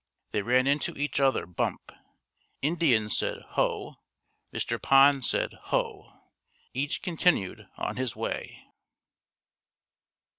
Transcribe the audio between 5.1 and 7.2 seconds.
said, "Ho." Each